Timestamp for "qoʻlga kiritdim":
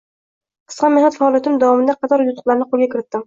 2.73-3.19